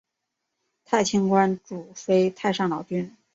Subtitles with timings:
[0.83, 3.15] 太清观主祀太上老君。